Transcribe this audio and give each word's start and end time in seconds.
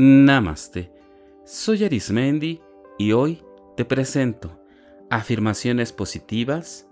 Namaste. 0.00 0.92
Soy 1.44 1.82
Arismendi 1.82 2.60
y 3.00 3.10
hoy 3.10 3.42
te 3.76 3.84
presento 3.84 4.62
afirmaciones 5.10 5.92
positivas 5.92 6.88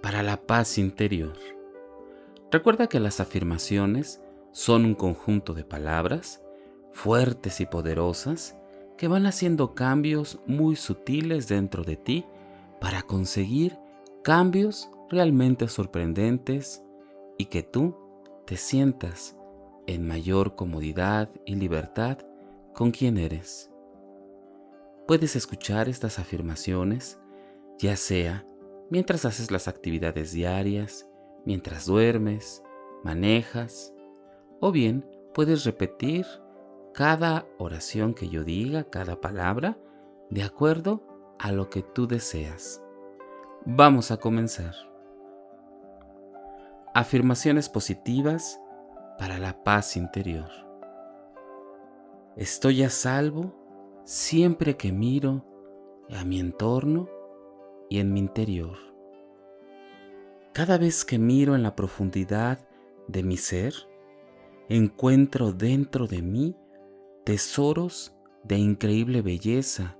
para 0.00 0.22
la 0.22 0.36
paz 0.36 0.78
interior. 0.78 1.32
Recuerda 2.52 2.86
que 2.86 3.00
las 3.00 3.18
afirmaciones 3.18 4.22
son 4.52 4.84
un 4.84 4.94
conjunto 4.94 5.52
de 5.52 5.64
palabras 5.64 6.44
fuertes 6.92 7.60
y 7.60 7.66
poderosas 7.66 8.56
que 8.96 9.08
van 9.08 9.26
haciendo 9.26 9.74
cambios 9.74 10.38
muy 10.46 10.76
sutiles 10.76 11.48
dentro 11.48 11.82
de 11.82 11.96
ti 11.96 12.24
para 12.80 13.02
conseguir 13.02 13.76
cambios 14.22 14.88
realmente 15.10 15.66
sorprendentes 15.66 16.84
y 17.36 17.46
que 17.46 17.64
tú 17.64 17.96
te 18.46 18.56
sientas 18.56 19.36
en 19.88 20.06
mayor 20.06 20.54
comodidad 20.54 21.32
y 21.46 21.56
libertad 21.56 22.18
con 22.74 22.90
quien 22.90 23.16
eres. 23.16 23.70
Puedes 25.06 25.36
escuchar 25.36 25.88
estas 25.88 26.18
afirmaciones 26.18 27.18
ya 27.78 27.96
sea 27.96 28.46
mientras 28.90 29.24
haces 29.24 29.50
las 29.50 29.68
actividades 29.68 30.32
diarias, 30.32 31.08
mientras 31.44 31.86
duermes, 31.86 32.62
manejas, 33.02 33.92
o 34.60 34.72
bien 34.72 35.04
puedes 35.32 35.64
repetir 35.64 36.26
cada 36.92 37.46
oración 37.58 38.14
que 38.14 38.28
yo 38.28 38.44
diga, 38.44 38.84
cada 38.84 39.20
palabra, 39.20 39.76
de 40.30 40.42
acuerdo 40.42 41.02
a 41.38 41.52
lo 41.52 41.68
que 41.68 41.82
tú 41.82 42.06
deseas. 42.06 42.80
Vamos 43.64 44.10
a 44.10 44.18
comenzar. 44.18 44.74
Afirmaciones 46.94 47.68
positivas 47.68 48.60
para 49.18 49.38
la 49.38 49.64
paz 49.64 49.96
interior. 49.96 50.50
Estoy 52.36 52.82
a 52.82 52.90
salvo 52.90 53.54
siempre 54.04 54.76
que 54.76 54.90
miro 54.90 55.44
a 56.10 56.24
mi 56.24 56.40
entorno 56.40 57.08
y 57.88 58.00
en 58.00 58.12
mi 58.12 58.18
interior. 58.18 58.76
Cada 60.52 60.76
vez 60.76 61.04
que 61.04 61.16
miro 61.16 61.54
en 61.54 61.62
la 61.62 61.76
profundidad 61.76 62.66
de 63.06 63.22
mi 63.22 63.36
ser, 63.36 63.74
encuentro 64.68 65.52
dentro 65.52 66.08
de 66.08 66.22
mí 66.22 66.56
tesoros 67.24 68.16
de 68.42 68.58
increíble 68.58 69.22
belleza. 69.22 69.96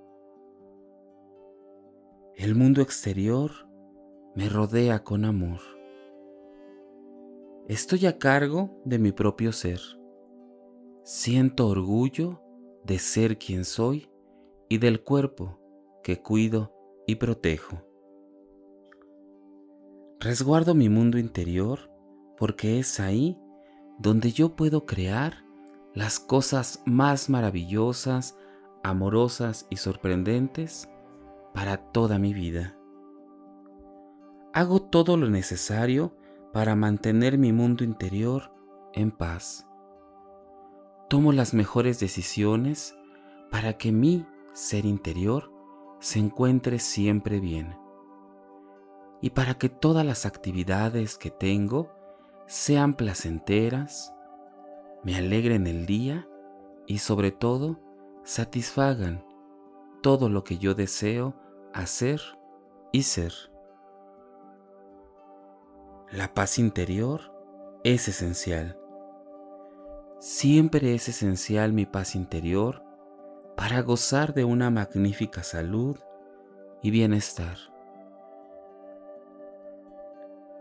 El 2.35 2.57
mundo 2.57 2.83
exterior 2.83 3.53
me 4.35 4.49
rodea 4.49 5.05
con 5.05 5.25
amor. 5.25 5.61
Estoy 7.69 8.07
a 8.07 8.19
cargo 8.19 8.77
de 8.85 8.99
mi 8.99 9.13
propio 9.13 9.53
ser. 9.53 9.81
Siento 11.07 11.69
orgullo 11.69 12.41
de 12.83 12.99
ser 12.99 13.37
quien 13.37 13.67
soy 13.67 14.09
y 14.71 14.79
del 14.79 15.03
cuerpo 15.03 15.61
que 16.03 16.23
cuido 16.23 16.73
y 17.07 17.17
protejo. 17.17 17.83
Resguardo 20.19 20.75
mi 20.75 20.89
mundo 20.89 21.19
interior 21.19 21.91
porque 22.39 22.79
es 22.79 23.01
ahí 23.01 23.39
donde 23.99 24.33
yo 24.33 24.57
puedo 24.57 24.87
crear 24.87 25.45
las 25.93 26.19
cosas 26.19 26.83
más 26.87 27.29
maravillosas, 27.29 28.39
amorosas 28.83 29.67
y 29.69 29.77
sorprendentes 29.77 30.89
para 31.53 31.77
toda 31.93 32.19
mi 32.19 32.33
vida. 32.33 32.79
Hago 34.55 34.81
todo 34.81 35.19
lo 35.19 35.29
necesario 35.29 36.17
para 36.55 36.75
mantener 36.75 37.37
mi 37.37 37.53
mundo 37.53 37.85
interior 37.85 38.55
en 38.95 39.11
paz 39.11 39.67
tomo 41.09 41.33
las 41.33 41.55
mejores 41.55 42.01
decisiones 42.01 42.97
para 43.51 43.75
que 43.75 43.93
mi 43.93 44.27
ser 44.53 44.85
interior 44.85 45.53
se 46.01 46.19
encuentre 46.19 46.79
siempre 46.79 47.41
bien 47.41 47.77
y 49.21 49.31
para 49.31 49.55
que 49.55 49.69
todas 49.69 50.05
las 50.05 50.27
actividades 50.27 51.17
que 51.17 51.31
tengo 51.31 51.91
sean 52.47 52.93
placenteras, 52.93 54.15
me 55.03 55.17
alegren 55.17 55.67
el 55.67 55.87
día 55.87 56.29
y 56.87 56.99
sobre 56.99 57.31
todo 57.31 57.81
satisfagan 58.23 59.25
todo 60.03 60.29
lo 60.29 60.45
que 60.45 60.59
yo 60.59 60.75
deseo 60.75 61.35
hacer 61.73 62.21
y 62.93 63.05
ser. 63.05 63.33
La 66.11 66.35
paz 66.35 66.59
interior 66.59 67.33
es 67.83 68.09
esencial 68.09 68.79
Siempre 70.25 70.95
es 70.95 71.11
esencial 71.11 71.75
mi 71.75 71.85
paz 71.85 72.15
interior 72.15 72.83
para 73.59 73.83
gozar 73.83 74.33
de 74.33 74.43
una 74.45 74.71
magnífica 74.71 75.43
salud 75.43 75.99
y 76.81 76.91
bienestar. 76.91 77.59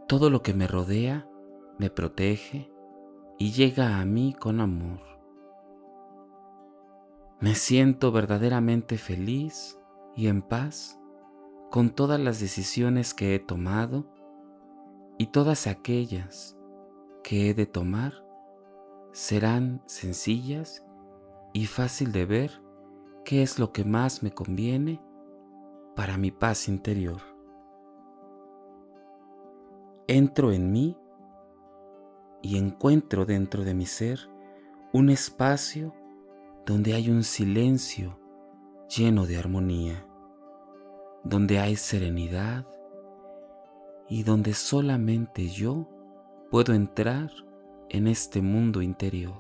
Todo 0.06 0.30
lo 0.30 0.42
que 0.42 0.54
me 0.54 0.68
rodea 0.68 1.30
me 1.80 1.90
protege 1.90 2.74
y 3.38 3.54
llega 3.54 4.02
a 4.02 4.06
mí 4.06 4.36
con 4.38 4.60
amor. 4.60 5.00
Me 7.40 7.56
siento 7.56 8.12
verdaderamente 8.12 8.98
feliz 8.98 9.80
y 10.14 10.28
en 10.28 10.42
paz 10.42 11.00
con 11.72 11.92
todas 11.92 12.20
las 12.20 12.42
decisiones 12.42 13.14
que 13.14 13.34
he 13.34 13.40
tomado 13.40 14.12
y 15.18 15.28
todas 15.28 15.68
aquellas 15.68 16.58
que 17.24 17.50
he 17.50 17.54
de 17.54 17.66
tomar 17.66 18.23
serán 19.14 19.82
sencillas 19.86 20.84
y 21.54 21.68
fácil 21.68 22.12
de 22.12 22.26
ver 22.26 22.52
qué 23.24 23.44
es 23.44 23.60
lo 23.60 23.72
que 23.72 23.86
más 23.86 24.24
me 24.24 24.32
conviene 24.32 25.00
para 25.96 26.18
mi 26.18 26.32
paz 26.32 26.68
interior. 26.68 27.22
Entro 30.08 30.52
en 30.52 30.72
mí 30.72 30.98
y 32.42 32.58
encuentro 32.58 33.26
dentro 33.26 33.64
de 33.64 33.74
mi 33.74 33.86
ser 33.86 34.20
un 34.92 35.10
espacio 35.10 35.94
donde 36.66 36.94
hay 36.94 37.10
un 37.10 37.24
silencio 37.24 38.20
lleno 38.90 39.28
de 39.28 39.38
armonía, 39.38 40.06
donde 41.24 41.60
hay 41.60 41.76
serenidad 41.76 42.66
y 44.10 44.24
donde 44.24 44.54
solamente 44.54 45.50
yo 45.50 45.88
puedo 46.50 46.74
entrar 46.74 47.32
en 47.94 48.08
este 48.08 48.42
mundo 48.42 48.82
interior. 48.82 49.38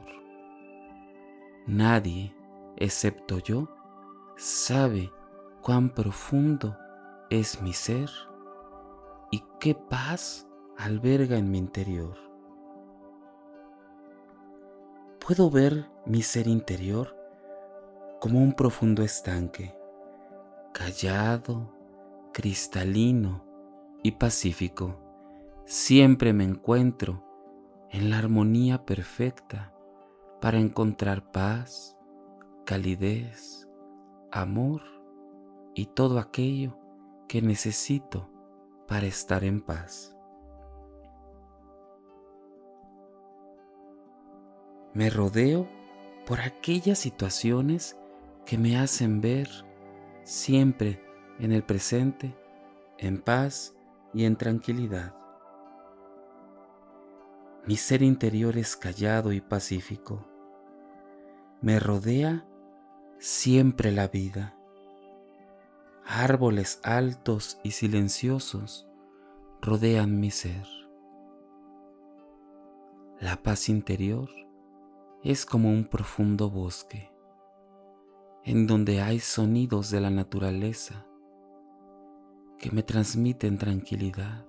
Nadie, 1.65 2.35
excepto 2.77 3.39
yo, 3.39 3.67
sabe 4.37 5.11
cuán 5.61 5.89
profundo 5.89 6.77
es 7.31 7.61
mi 7.63 7.73
ser 7.73 8.11
y 9.31 9.43
qué 9.59 9.73
paz 9.73 10.47
alberga 10.77 11.35
en 11.37 11.49
mi 11.49 11.57
interior. 11.57 12.15
Puedo 15.19 15.49
ver 15.49 15.89
mi 16.05 16.21
ser 16.21 16.47
interior 16.47 17.17
como 18.21 18.39
un 18.39 18.53
profundo 18.53 19.01
estanque, 19.01 19.75
callado, 20.73 21.73
cristalino 22.33 23.43
y 24.03 24.11
pacífico. 24.11 24.99
Siempre 25.65 26.33
me 26.33 26.43
encuentro 26.43 27.32
en 27.93 28.09
la 28.09 28.17
armonía 28.17 28.85
perfecta 28.85 29.71
para 30.41 30.57
encontrar 30.57 31.31
paz, 31.31 31.95
calidez, 32.65 33.69
amor 34.31 34.81
y 35.75 35.85
todo 35.85 36.17
aquello 36.17 36.75
que 37.27 37.43
necesito 37.43 38.31
para 38.87 39.05
estar 39.05 39.43
en 39.43 39.61
paz. 39.61 40.17
Me 44.95 45.11
rodeo 45.11 45.67
por 46.25 46.41
aquellas 46.41 46.97
situaciones 46.97 47.95
que 48.43 48.57
me 48.57 48.77
hacen 48.77 49.21
ver 49.21 49.49
siempre 50.23 50.99
en 51.37 51.51
el 51.51 51.63
presente, 51.63 52.35
en 52.97 53.21
paz 53.21 53.75
y 54.15 54.25
en 54.25 54.35
tranquilidad. 54.35 55.22
Mi 57.65 57.77
ser 57.77 58.01
interior 58.01 58.57
es 58.57 58.75
callado 58.75 59.31
y 59.31 59.39
pacífico. 59.39 60.27
Me 61.61 61.79
rodea 61.79 62.45
siempre 63.19 63.93
la 63.93 64.09
vida. 64.09 64.53
Árboles 66.05 66.81
altos 66.83 67.59
y 67.63 67.71
silenciosos 67.71 68.85
rodean 69.61 70.19
mi 70.19 70.29
ser. 70.29 70.67
La 73.21 73.37
paz 73.41 73.69
interior 73.69 74.29
es 75.23 75.45
como 75.45 75.69
un 75.69 75.85
profundo 75.85 76.49
bosque 76.49 77.13
en 78.43 78.67
donde 78.67 79.01
hay 79.01 79.19
sonidos 79.19 79.89
de 79.89 80.01
la 80.01 80.09
naturaleza 80.09 81.05
que 82.57 82.71
me 82.71 82.83
transmiten 82.83 83.57
tranquilidad, 83.57 84.45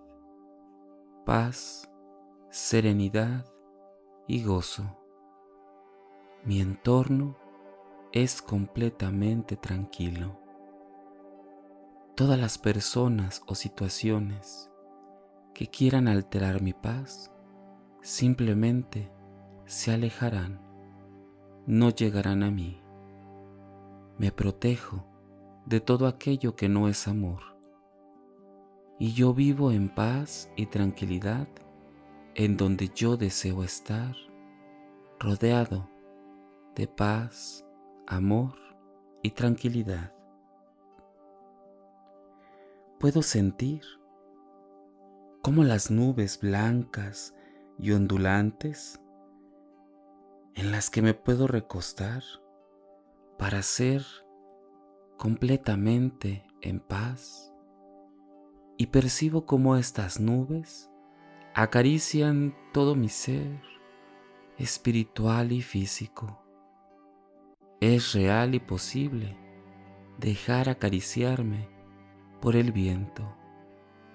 paz 1.25 1.89
serenidad 2.55 3.45
y 4.29 4.45
gozo. 4.45 4.97
Mi 6.45 6.61
entorno 6.61 7.35
es 8.13 8.41
completamente 8.41 9.57
tranquilo. 9.57 10.39
Todas 12.15 12.39
las 12.39 12.59
personas 12.59 13.43
o 13.49 13.57
situaciones 13.57 14.71
que 15.53 15.67
quieran 15.67 16.07
alterar 16.07 16.63
mi 16.63 16.73
paz 16.73 17.33
simplemente 18.03 19.11
se 19.67 19.91
alejarán, 19.91 20.61
no 21.67 21.91
llegarán 21.91 22.45
a 22.45 22.53
mí. 22.53 22.81
Me 24.17 24.31
protejo 24.31 25.05
de 25.67 25.81
todo 25.81 26.07
aquello 26.07 26.55
que 26.55 26.69
no 26.69 26.87
es 26.87 27.09
amor. 27.09 27.41
Y 29.01 29.13
yo 29.13 29.35
vivo 29.35 29.73
en 29.73 29.93
paz 29.93 30.53
y 30.55 30.67
tranquilidad 30.67 31.49
en 32.35 32.57
donde 32.57 32.91
yo 32.95 33.17
deseo 33.17 33.63
estar, 33.63 34.15
rodeado 35.21 35.89
de 36.75 36.89
paz, 36.89 37.65
amor 38.07 38.55
y 39.23 39.31
tranquilidad. 39.31 40.13
Puedo 42.99 43.23
sentir 43.23 43.83
cómo 45.43 45.63
las 45.63 45.91
nubes 45.91 46.41
blancas 46.41 47.35
y 47.79 47.93
ondulantes 47.93 49.01
en 50.55 50.73
las 50.73 50.91
que 50.91 51.03
me 51.03 51.15
puedo 51.15 51.47
recostar 51.47 52.23
para 53.39 53.63
ser 53.63 54.05
completamente 55.17 56.47
en 56.63 56.81
paz 56.81 57.53
y 58.77 58.87
percibo 58.87 59.47
cómo 59.47 59.77
estas 59.77 60.19
nubes 60.19 60.91
acarician 61.57 62.53
todo 62.73 62.97
mi 62.97 63.09
ser 63.09 63.63
espiritual 64.59 65.53
y 65.53 65.63
físico. 65.63 66.43
Es 67.81 68.13
real 68.13 68.57
y 68.57 68.59
posible 68.59 69.37
dejar 70.19 70.69
acariciarme 70.69 71.69
por 72.41 72.57
el 72.57 72.73
viento 72.73 73.37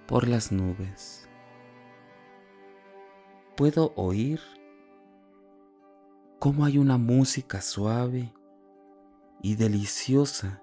por 0.06 0.28
las 0.28 0.52
nubes. 0.52 1.30
Puedo 3.56 3.94
oír 3.96 4.42
cómo 6.40 6.66
hay 6.66 6.78
una 6.78 6.98
música 6.98 7.62
suave 7.62 8.34
y 9.42 9.56
deliciosa 9.56 10.62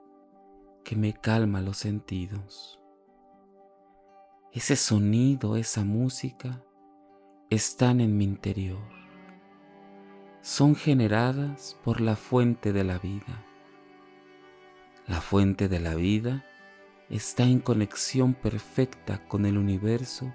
que 0.85 0.95
me 0.95 1.15
calma 1.15 1.63
los 1.63 1.79
sentidos. 1.79 2.79
Ese 4.53 4.77
sonido, 4.77 5.57
esa 5.57 5.83
música 5.83 6.66
están 7.49 8.01
en 8.01 8.17
mi 8.17 8.25
interior. 8.25 8.83
Son 10.41 10.75
generadas 10.75 11.79
por 11.85 12.01
la 12.01 12.17
fuente 12.17 12.73
de 12.73 12.83
la 12.83 12.99
vida. 12.99 13.45
La 15.07 15.21
fuente 15.21 15.69
de 15.69 15.79
la 15.79 15.95
vida 15.95 16.45
está 17.09 17.45
en 17.45 17.61
conexión 17.61 18.35
perfecta 18.35 19.29
con 19.29 19.47
el 19.47 19.59
universo 19.59 20.35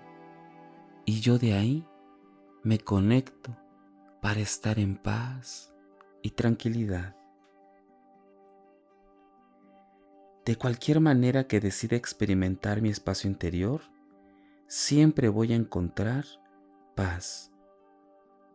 y 1.04 1.20
yo 1.20 1.38
de 1.38 1.54
ahí 1.54 1.86
me 2.64 2.80
conecto 2.80 3.58
para 4.22 4.40
estar 4.40 4.80
en 4.80 4.96
paz 4.96 5.74
y 6.22 6.30
tranquilidad. 6.30 7.18
De 10.46 10.56
cualquier 10.56 11.02
manera 11.02 11.46
que 11.46 11.60
decida 11.60 11.98
experimentar 11.98 12.82
mi 12.82 12.88
espacio 12.88 13.30
interior, 13.30 13.82
siempre 14.68 15.28
voy 15.28 15.52
a 15.52 15.58
encontrar 15.58 16.26
paz. 16.96 17.52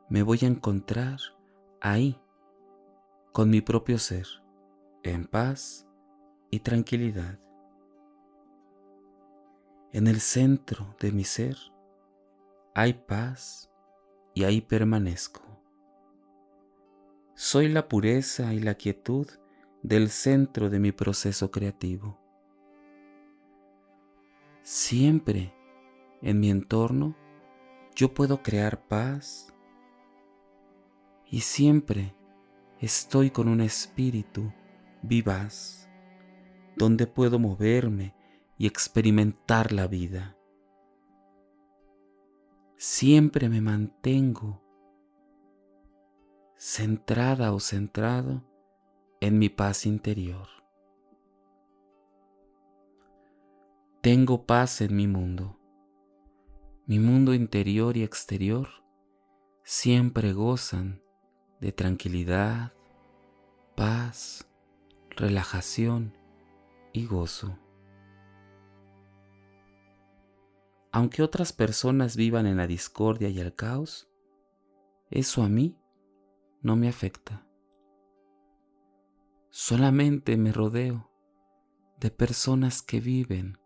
Me 0.08 0.22
voy 0.22 0.38
a 0.42 0.46
encontrar 0.46 1.18
ahí, 1.80 2.20
con 3.32 3.50
mi 3.50 3.60
propio 3.60 3.98
ser, 3.98 4.26
en 5.02 5.26
paz 5.26 5.86
y 6.50 6.60
tranquilidad. 6.60 7.38
En 9.92 10.06
el 10.06 10.20
centro 10.20 10.94
de 11.00 11.12
mi 11.12 11.24
ser 11.24 11.56
hay 12.74 12.92
paz 12.92 13.70
y 14.34 14.44
ahí 14.44 14.60
permanezco. 14.60 15.42
Soy 17.34 17.68
la 17.68 17.88
pureza 17.88 18.54
y 18.54 18.60
la 18.60 18.74
quietud 18.74 19.26
del 19.82 20.10
centro 20.10 20.70
de 20.70 20.78
mi 20.78 20.92
proceso 20.92 21.50
creativo. 21.50 22.18
Siempre 24.62 25.54
en 26.22 26.40
mi 26.40 26.50
entorno 26.50 27.16
yo 27.96 28.12
puedo 28.12 28.42
crear 28.42 28.86
paz 28.86 29.54
y 31.24 31.40
siempre 31.40 32.14
estoy 32.78 33.30
con 33.30 33.48
un 33.48 33.62
espíritu 33.62 34.52
vivaz 35.00 35.88
donde 36.76 37.06
puedo 37.06 37.38
moverme 37.38 38.14
y 38.58 38.66
experimentar 38.66 39.72
la 39.72 39.86
vida. 39.86 40.36
Siempre 42.76 43.48
me 43.48 43.62
mantengo 43.62 44.62
centrada 46.58 47.54
o 47.54 47.60
centrado 47.60 48.44
en 49.20 49.38
mi 49.38 49.48
paz 49.48 49.86
interior. 49.86 50.48
Tengo 54.02 54.44
paz 54.44 54.82
en 54.82 54.94
mi 54.94 55.06
mundo. 55.06 55.55
Mi 56.88 57.00
mundo 57.00 57.34
interior 57.34 57.96
y 57.96 58.04
exterior 58.04 58.68
siempre 59.64 60.32
gozan 60.32 61.02
de 61.60 61.72
tranquilidad, 61.72 62.74
paz, 63.74 64.48
relajación 65.10 66.16
y 66.92 67.06
gozo. 67.06 67.58
Aunque 70.92 71.24
otras 71.24 71.52
personas 71.52 72.16
vivan 72.16 72.46
en 72.46 72.56
la 72.56 72.68
discordia 72.68 73.30
y 73.30 73.40
el 73.40 73.52
caos, 73.52 74.08
eso 75.10 75.42
a 75.42 75.48
mí 75.48 75.76
no 76.62 76.76
me 76.76 76.88
afecta. 76.88 77.48
Solamente 79.50 80.36
me 80.36 80.52
rodeo 80.52 81.10
de 81.98 82.12
personas 82.12 82.80
que 82.80 83.00
viven 83.00 83.58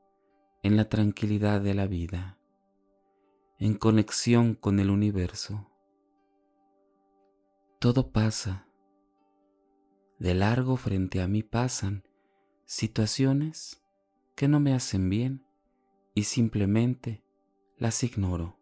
en 0.63 0.79
la 0.79 0.89
tranquilidad 0.89 1.61
de 1.61 1.75
la 1.75 1.87
vida, 1.87 2.40
en 3.61 3.75
conexión 3.75 4.55
con 4.55 4.81
el 4.81 4.89
universo. 4.89 5.71
Todo 7.79 8.11
pasa. 8.11 8.67
De 10.19 10.33
largo 10.33 10.79
frente 10.79 11.21
a 11.21 11.29
mí 11.29 11.43
pasan 11.43 12.09
situaciones 12.65 13.83
que 14.35 14.49
no 14.49 14.61
me 14.61 14.73
hacen 14.73 15.11
bien 15.11 15.45
y 16.15 16.25
simplemente 16.25 17.23
las 17.77 18.03
ignoro. 18.03 18.59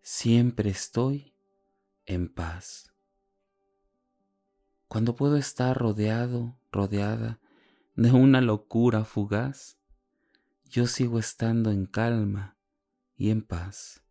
Siempre 0.00 0.70
estoy 0.70 1.34
en 2.06 2.32
paz. 2.32 2.94
Cuando 4.88 5.16
puedo 5.16 5.36
estar 5.36 5.76
rodeado, 5.76 6.58
rodeada 6.70 7.40
de 7.94 8.10
una 8.10 8.40
locura 8.40 9.04
fugaz, 9.04 9.81
yo 10.72 10.86
sigo 10.86 11.18
estando 11.18 11.70
en 11.70 11.84
calma 11.84 12.56
y 13.14 13.28
en 13.28 13.42
paz. 13.42 14.02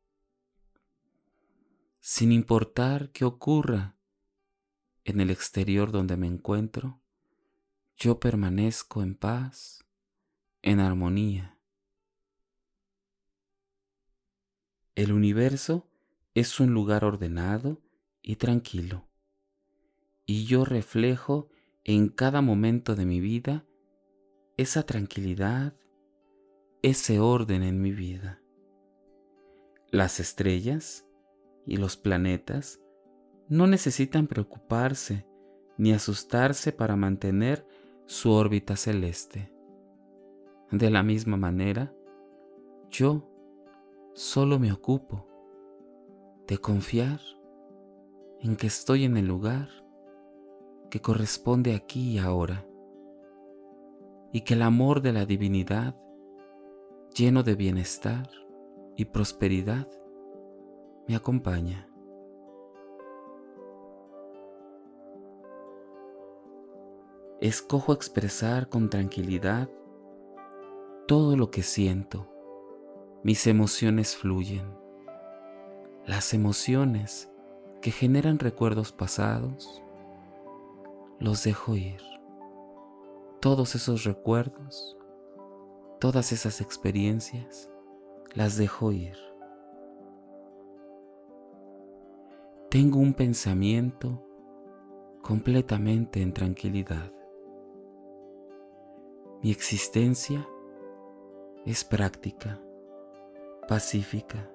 Sin 1.99 2.31
importar 2.31 3.09
qué 3.09 3.25
ocurra 3.25 3.97
en 5.03 5.21
el 5.21 5.31
exterior 5.31 5.91
donde 5.91 6.17
me 6.17 6.27
encuentro, 6.27 7.01
yo 7.97 8.19
permanezco 8.19 9.01
en 9.01 9.15
paz, 9.15 9.83
en 10.61 10.79
armonía. 10.79 11.57
El 14.93 15.13
universo 15.13 15.89
es 16.35 16.59
un 16.59 16.75
lugar 16.75 17.03
ordenado 17.03 17.81
y 18.21 18.35
tranquilo, 18.35 19.09
y 20.27 20.45
yo 20.45 20.63
reflejo 20.63 21.49
en 21.83 22.09
cada 22.09 22.43
momento 22.43 22.95
de 22.95 23.07
mi 23.07 23.19
vida 23.19 23.65
esa 24.57 24.83
tranquilidad, 24.83 25.80
ese 26.81 27.19
orden 27.19 27.63
en 27.63 27.81
mi 27.81 27.91
vida. 27.91 28.41
Las 29.91 30.19
estrellas 30.19 31.05
y 31.65 31.77
los 31.77 31.95
planetas 31.95 32.81
no 33.49 33.67
necesitan 33.67 34.27
preocuparse 34.27 35.27
ni 35.77 35.93
asustarse 35.93 36.71
para 36.71 36.95
mantener 36.95 37.65
su 38.05 38.31
órbita 38.31 38.75
celeste. 38.75 39.51
De 40.71 40.89
la 40.89 41.03
misma 41.03 41.37
manera, 41.37 41.93
yo 42.89 43.29
solo 44.13 44.57
me 44.59 44.71
ocupo 44.71 45.27
de 46.47 46.57
confiar 46.57 47.19
en 48.39 48.55
que 48.55 48.67
estoy 48.67 49.05
en 49.05 49.17
el 49.17 49.27
lugar 49.27 49.69
que 50.89 50.99
corresponde 50.99 51.75
aquí 51.75 52.13
y 52.13 52.17
ahora, 52.17 52.65
y 54.33 54.41
que 54.41 54.55
el 54.55 54.61
amor 54.61 55.01
de 55.01 55.13
la 55.13 55.25
divinidad, 55.25 55.95
lleno 57.13 57.43
de 57.43 57.55
bienestar 57.55 58.29
y 58.95 59.05
prosperidad, 59.05 59.87
me 61.07 61.15
acompaña. 61.15 61.87
Escojo 67.41 67.91
expresar 67.93 68.69
con 68.69 68.89
tranquilidad 68.89 69.69
todo 71.07 71.35
lo 71.35 71.51
que 71.51 71.63
siento. 71.63 72.27
Mis 73.23 73.45
emociones 73.47 74.15
fluyen. 74.15 74.65
Las 76.05 76.33
emociones 76.33 77.31
que 77.81 77.91
generan 77.91 78.39
recuerdos 78.39 78.91
pasados, 78.91 79.83
los 81.19 81.43
dejo 81.43 81.75
ir. 81.75 82.01
Todos 83.39 83.75
esos 83.75 84.03
recuerdos 84.03 84.97
todas 86.01 86.31
esas 86.31 86.61
experiencias, 86.61 87.69
las 88.33 88.57
dejo 88.57 88.91
ir. 88.91 89.15
Tengo 92.71 92.97
un 92.97 93.13
pensamiento 93.13 94.19
completamente 95.21 96.23
en 96.23 96.33
tranquilidad. 96.33 97.13
Mi 99.43 99.51
existencia 99.51 100.47
es 101.67 101.83
práctica, 101.83 102.59
pacífica. 103.67 104.49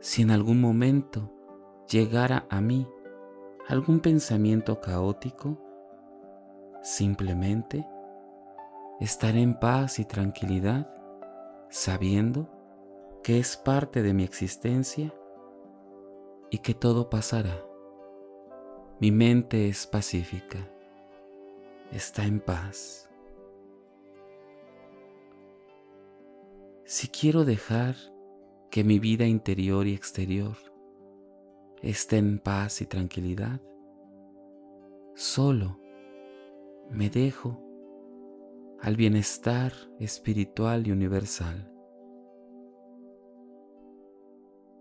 Si 0.00 0.22
en 0.22 0.32
algún 0.32 0.60
momento 0.60 1.30
llegara 1.88 2.46
a 2.50 2.60
mí 2.60 2.88
algún 3.68 4.00
pensamiento 4.00 4.80
caótico, 4.80 5.56
simplemente 6.82 7.86
estaré 9.02 9.42
en 9.42 9.58
paz 9.58 9.98
y 9.98 10.04
tranquilidad 10.04 10.88
sabiendo 11.70 12.48
que 13.24 13.40
es 13.40 13.56
parte 13.56 14.00
de 14.00 14.14
mi 14.14 14.22
existencia 14.22 15.12
y 16.50 16.58
que 16.58 16.72
todo 16.72 17.10
pasará. 17.10 17.64
Mi 19.00 19.10
mente 19.10 19.68
es 19.68 19.88
pacífica, 19.88 20.70
está 21.90 22.24
en 22.24 22.38
paz. 22.38 23.10
Si 26.84 27.08
quiero 27.08 27.44
dejar 27.44 27.96
que 28.70 28.84
mi 28.84 29.00
vida 29.00 29.26
interior 29.26 29.88
y 29.88 29.94
exterior 29.94 30.56
esté 31.80 32.18
en 32.18 32.38
paz 32.38 32.80
y 32.80 32.86
tranquilidad, 32.86 33.60
solo 35.16 35.80
me 36.88 37.10
dejo 37.10 37.71
al 38.82 38.96
bienestar 38.96 39.72
espiritual 40.00 40.88
y 40.88 40.90
universal. 40.90 41.72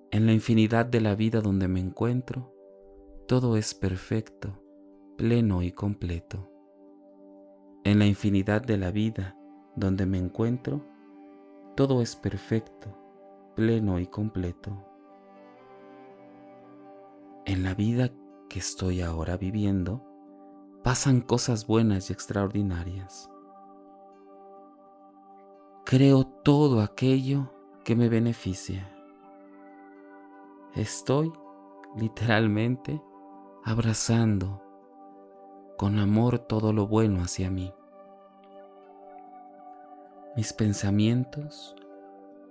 En 0.10 0.26
la 0.26 0.34
infinidad 0.34 0.88
de 0.88 1.02
la 1.02 1.14
vida 1.14 1.40
donde 1.40 1.68
me 1.68 1.80
encuentro, 1.80 2.52
todo 3.28 3.58
es 3.58 3.76
perfecto, 3.76 4.60
pleno 5.18 5.62
y 5.62 5.72
completo. 5.72 6.52
En 7.84 8.00
la 8.00 8.08
infinidad 8.08 8.64
de 8.64 8.78
la 8.78 8.90
vida 8.90 9.38
donde 9.76 10.08
me 10.08 10.18
encuentro, 10.18 10.84
todo 11.78 12.02
es 12.02 12.16
perfecto, 12.16 12.98
pleno 13.56 14.00
y 14.00 14.08
completo. 14.08 14.84
En 17.46 17.62
la 17.62 17.76
vida 17.76 18.10
que 18.50 18.58
estoy 18.58 19.02
ahora 19.02 19.38
viviendo, 19.38 20.04
pasan 20.84 21.22
cosas 21.22 21.68
buenas 21.68 22.10
y 22.10 22.14
extraordinarias. 22.14 23.31
Creo 25.92 26.24
todo 26.24 26.80
aquello 26.80 27.52
que 27.84 27.98
me 27.98 28.08
beneficia. 28.08 28.90
Estoy 30.74 31.34
literalmente 31.98 33.04
abrazando 33.66 34.64
con 35.78 36.00
amor 36.00 36.40
todo 36.40 36.72
lo 36.72 36.88
bueno 36.88 37.22
hacia 37.22 37.52
mí. 37.52 37.74
Mis 40.38 40.54
pensamientos 40.54 41.76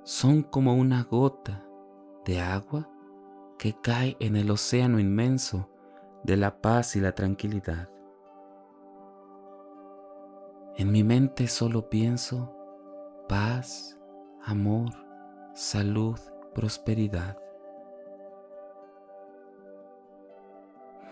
son 0.02 0.42
como 0.42 0.75
una 0.75 1.04
gota 1.04 1.64
de 2.26 2.42
agua 2.42 2.90
que 3.56 3.73
cae 3.73 4.18
en 4.20 4.37
el 4.37 4.50
océano 4.50 5.00
inmenso 5.00 5.66
de 6.25 6.37
la 6.37 6.61
paz 6.61 6.94
y 6.94 7.00
la 7.00 7.12
tranquilidad. 7.14 7.88
En 10.76 10.92
mi 10.92 11.02
mente 11.02 11.49
solo 11.49 11.88
pienso 11.88 12.59
paz, 13.30 13.96
amor, 14.42 14.90
salud, 15.54 16.18
prosperidad. 16.52 17.37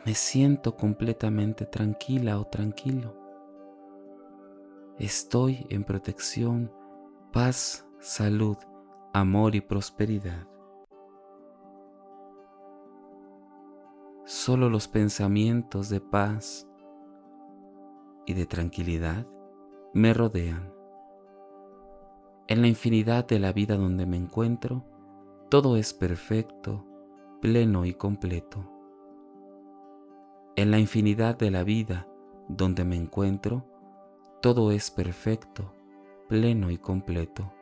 Me 0.05 0.15
siento 0.15 0.77
completamente 0.77 1.65
tranquila 1.65 2.41
o 2.41 2.45
tranquilo. 2.45 3.15
Estoy 4.99 5.65
en 5.71 5.85
protección, 5.85 6.73
paz, 7.33 7.87
salud, 8.01 8.57
amor 9.13 9.55
y 9.55 9.61
prosperidad. 9.61 10.49
Solo 14.25 14.69
los 14.69 14.89
pensamientos 14.89 15.89
de 15.89 16.01
paz 16.01 16.67
y 18.27 18.35
de 18.35 18.45
tranquilidad 18.45 19.25
me 19.95 20.13
rodean. 20.13 20.78
En 22.51 22.63
la 22.63 22.69
infinidad 22.69 23.27
de 23.27 23.39
la 23.39 23.53
vida 23.53 23.77
donde 23.77 24.07
me 24.07 24.17
encuentro, 24.17 24.83
todo 25.51 25.77
es 25.77 25.93
perfecto, 25.93 26.83
pleno 27.43 27.85
y 27.85 27.93
completo. 27.93 28.73
En 30.57 30.71
la 30.71 30.79
infinidad 30.79 31.37
de 31.37 31.51
la 31.51 31.63
vida 31.63 32.09
donde 32.49 32.87
me 32.87 32.97
encuentro, 32.97 33.67
todo 34.41 34.73
es 34.73 34.91
perfecto, 34.91 35.75
pleno 36.27 36.71
y 36.71 36.79
completo. 36.79 37.53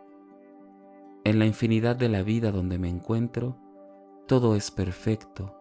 En 1.25 1.41
la 1.41 1.47
infinidad 1.47 1.97
de 1.97 2.09
la 2.09 2.23
vida 2.23 2.53
donde 2.53 2.79
me 2.79 2.89
encuentro, 2.89 3.57
todo 4.29 4.55
es 4.55 4.71
perfecto, 4.71 5.53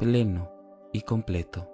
pleno 0.00 0.50
y 0.92 1.02
completo. 1.02 1.73